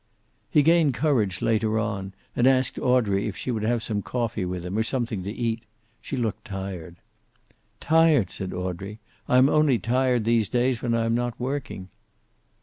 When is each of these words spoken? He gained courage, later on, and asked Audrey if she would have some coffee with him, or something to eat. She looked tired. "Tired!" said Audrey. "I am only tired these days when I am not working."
He 0.49 0.63
gained 0.63 0.95
courage, 0.95 1.43
later 1.43 1.77
on, 1.77 2.13
and 2.35 2.47
asked 2.47 2.79
Audrey 2.79 3.27
if 3.27 3.37
she 3.37 3.51
would 3.51 3.61
have 3.61 3.83
some 3.83 4.01
coffee 4.01 4.45
with 4.45 4.65
him, 4.65 4.75
or 4.75 4.81
something 4.81 5.21
to 5.21 5.31
eat. 5.31 5.61
She 6.01 6.17
looked 6.17 6.43
tired. 6.45 6.95
"Tired!" 7.79 8.31
said 8.31 8.51
Audrey. 8.51 8.99
"I 9.29 9.37
am 9.37 9.47
only 9.47 9.77
tired 9.77 10.23
these 10.25 10.49
days 10.49 10.81
when 10.81 10.95
I 10.95 11.05
am 11.05 11.13
not 11.13 11.39
working." 11.39 11.89